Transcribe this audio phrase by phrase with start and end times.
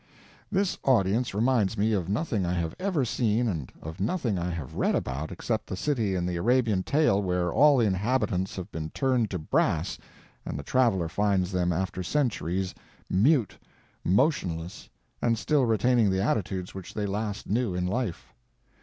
[0.51, 4.73] This audience reminds me of nothing I have ever seen and of nothing I have
[4.73, 8.89] read about except the city in the Arabian tale where all the inhabitants have been
[8.89, 9.99] turned to brass
[10.43, 12.73] and the traveler finds them after centuries
[13.11, 13.59] mute,
[14.03, 14.89] motionless,
[15.21, 18.33] and still retaining the attitudes which they last knew in life.